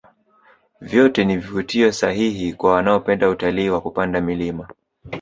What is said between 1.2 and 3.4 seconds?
ni vivutio sahihi kwa wanaopenda